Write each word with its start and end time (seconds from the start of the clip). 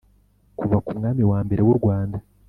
Kuva 0.59 0.77
ku 0.85 0.89
mwami 0.97 1.23
wa 1.31 1.39
mbere 1.45 1.61
w 1.67 1.69
u 1.73 1.75
Rwanda 1.79 2.17